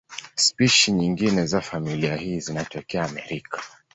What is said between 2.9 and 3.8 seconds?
Amerika.